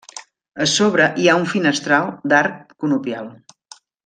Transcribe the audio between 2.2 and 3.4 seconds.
d'arc conopial.